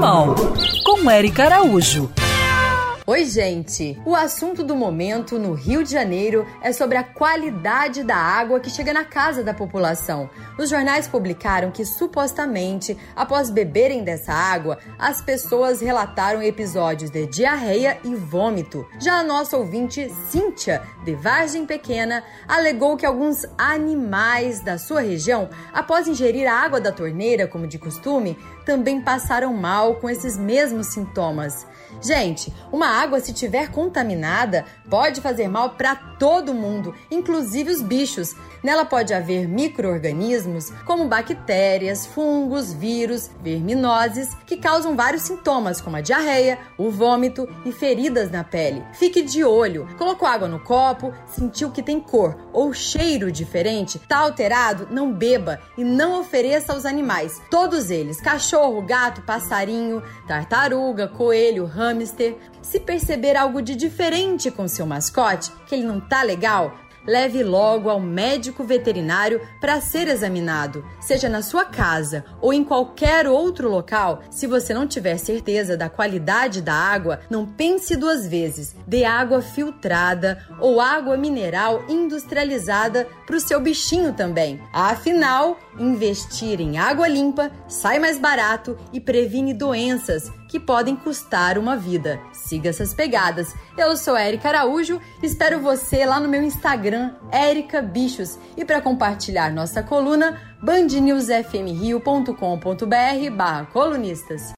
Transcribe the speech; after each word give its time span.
Limão, 0.00 0.34
com 0.82 1.10
Eric 1.10 1.42
Araújo. 1.42 2.10
Oi, 3.10 3.24
gente! 3.24 4.00
O 4.06 4.14
assunto 4.14 4.62
do 4.62 4.76
momento 4.76 5.36
no 5.36 5.52
Rio 5.52 5.82
de 5.82 5.90
Janeiro 5.90 6.46
é 6.62 6.72
sobre 6.72 6.96
a 6.96 7.02
qualidade 7.02 8.04
da 8.04 8.14
água 8.14 8.60
que 8.60 8.70
chega 8.70 8.92
na 8.92 9.04
casa 9.04 9.42
da 9.42 9.52
população. 9.52 10.30
Os 10.56 10.70
jornais 10.70 11.08
publicaram 11.08 11.72
que, 11.72 11.84
supostamente, 11.84 12.96
após 13.16 13.50
beberem 13.50 14.04
dessa 14.04 14.32
água, 14.32 14.78
as 14.96 15.20
pessoas 15.20 15.80
relataram 15.80 16.40
episódios 16.40 17.10
de 17.10 17.26
diarreia 17.26 17.98
e 18.04 18.14
vômito. 18.14 18.86
Já 19.00 19.14
a 19.14 19.24
nossa 19.24 19.56
ouvinte, 19.56 20.08
Cíntia, 20.28 20.80
de 21.04 21.12
Vargem 21.16 21.66
Pequena, 21.66 22.22
alegou 22.46 22.96
que 22.96 23.04
alguns 23.04 23.44
animais 23.58 24.60
da 24.60 24.78
sua 24.78 25.00
região, 25.00 25.50
após 25.72 26.06
ingerir 26.06 26.46
a 26.46 26.54
água 26.54 26.80
da 26.80 26.92
torneira, 26.92 27.48
como 27.48 27.66
de 27.66 27.76
costume, 27.76 28.38
também 28.64 29.00
passaram 29.00 29.52
mal 29.52 29.96
com 29.96 30.08
esses 30.08 30.36
mesmos 30.36 30.86
sintomas. 30.86 31.66
Gente, 32.00 32.54
uma 32.70 32.99
água, 33.00 33.20
se 33.20 33.32
tiver 33.32 33.70
contaminada, 33.70 34.64
pode 34.88 35.20
fazer 35.20 35.48
mal 35.48 35.70
para 35.70 35.94
todo 35.96 36.54
mundo, 36.54 36.94
inclusive 37.10 37.70
os 37.70 37.80
bichos. 37.80 38.34
Nela 38.62 38.84
pode 38.84 39.14
haver 39.14 39.48
micro-organismos 39.48 40.70
como 40.84 41.08
bactérias, 41.08 42.04
fungos, 42.04 42.74
vírus, 42.74 43.30
verminoses, 43.42 44.34
que 44.46 44.58
causam 44.58 44.94
vários 44.94 45.22
sintomas, 45.22 45.80
como 45.80 45.96
a 45.96 46.02
diarreia, 46.02 46.58
o 46.76 46.90
vômito 46.90 47.48
e 47.64 47.72
feridas 47.72 48.30
na 48.30 48.44
pele. 48.44 48.84
Fique 48.92 49.22
de 49.22 49.42
olho. 49.42 49.88
Colocou 49.96 50.28
água 50.28 50.46
no 50.46 50.60
copo, 50.60 51.14
sentiu 51.26 51.70
que 51.70 51.82
tem 51.82 51.98
cor 51.98 52.36
ou 52.52 52.74
cheiro 52.74 53.32
diferente, 53.32 53.98
tá 53.98 54.18
alterado? 54.18 54.88
Não 54.90 55.10
beba 55.10 55.58
e 55.78 55.82
não 55.82 56.20
ofereça 56.20 56.74
aos 56.74 56.84
animais. 56.84 57.40
Todos 57.50 57.90
eles, 57.90 58.20
cachorro, 58.20 58.82
gato, 58.82 59.22
passarinho, 59.22 60.02
tartaruga, 60.28 61.08
coelho, 61.08 61.64
hamster. 61.64 62.36
Se 62.70 62.78
perceber 62.78 63.36
algo 63.36 63.60
de 63.60 63.74
diferente 63.74 64.48
com 64.48 64.68
seu 64.68 64.86
mascote, 64.86 65.50
que 65.66 65.74
ele 65.74 65.82
não 65.82 65.98
tá 65.98 66.22
legal, 66.22 66.78
leve 67.06 67.42
logo 67.42 67.88
ao 67.88 68.00
médico 68.00 68.64
veterinário 68.64 69.40
para 69.60 69.80
ser 69.80 70.08
examinado. 70.08 70.84
Seja 71.00 71.28
na 71.28 71.42
sua 71.42 71.64
casa 71.64 72.24
ou 72.40 72.52
em 72.52 72.64
qualquer 72.64 73.26
outro 73.26 73.68
local, 73.68 74.22
se 74.30 74.46
você 74.46 74.74
não 74.74 74.86
tiver 74.86 75.16
certeza 75.18 75.76
da 75.76 75.88
qualidade 75.88 76.62
da 76.62 76.74
água, 76.74 77.20
não 77.28 77.46
pense 77.46 77.96
duas 77.96 78.26
vezes. 78.26 78.74
Dê 78.86 79.04
água 79.04 79.42
filtrada 79.42 80.46
ou 80.60 80.80
água 80.80 81.16
mineral 81.16 81.84
industrializada 81.88 83.06
para 83.26 83.36
o 83.36 83.40
seu 83.40 83.60
bichinho 83.60 84.12
também. 84.12 84.60
Afinal, 84.72 85.58
investir 85.78 86.60
em 86.60 86.78
água 86.78 87.08
limpa 87.08 87.50
sai 87.68 87.98
mais 87.98 88.18
barato 88.18 88.76
e 88.92 89.00
previne 89.00 89.54
doenças 89.54 90.30
que 90.50 90.58
podem 90.58 90.96
custar 90.96 91.56
uma 91.56 91.76
vida. 91.76 92.20
Siga 92.32 92.70
essas 92.70 92.92
pegadas. 92.92 93.54
Eu 93.78 93.96
sou 93.96 94.16
Érica 94.16 94.48
Araújo, 94.48 95.00
espero 95.22 95.60
você 95.60 96.04
lá 96.04 96.18
no 96.18 96.28
meu 96.28 96.42
Instagram, 96.90 97.12
Bichos. 97.82 98.38
E 98.56 98.64
para 98.64 98.80
compartilhar 98.80 99.52
nossa 99.52 99.82
coluna, 99.82 100.40
bandnewsfmrio.com.br 100.62 103.36
barra 103.36 103.66
colunistas. 103.66 104.40